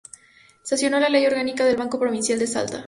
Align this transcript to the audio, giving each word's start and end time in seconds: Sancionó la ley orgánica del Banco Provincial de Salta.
Sancionó 0.63 0.99
la 0.99 1.09
ley 1.09 1.27
orgánica 1.27 1.63
del 1.63 1.77
Banco 1.77 1.99
Provincial 1.99 2.39
de 2.39 2.47
Salta. 2.47 2.79